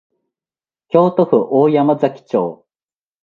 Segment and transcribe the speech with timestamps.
[0.87, 2.65] 京都府大山崎町